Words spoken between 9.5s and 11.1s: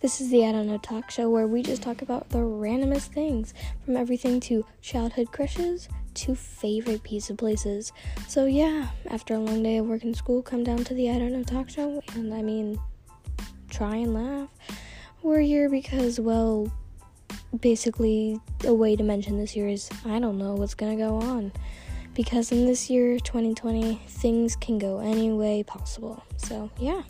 day of work and school, come down to the